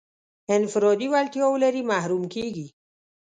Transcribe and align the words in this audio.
انفرادي 0.55 1.07
وړتیا 1.09 1.45
ولري 1.51 1.81
محروم 1.91 2.23
کېږي. 2.33 2.67